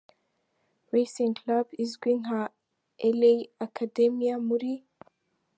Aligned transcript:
Racing 0.93 1.33
Club 1.41 1.67
izwi 1.83 2.11
nka 2.21 2.41
La 3.19 3.33
Academia 3.65 4.35
muri 4.47 4.73